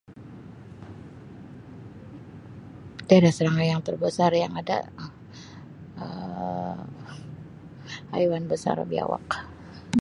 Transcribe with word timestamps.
Tiada 3.07 3.31
serangga 3.37 3.63
yang 3.71 3.81
terbesar 3.87 4.31
yang 4.43 4.53
ada 4.61 4.77
Um 6.03 6.79
haiwan 8.13 8.43
besar 8.51 8.77
Biawak. 8.91 9.27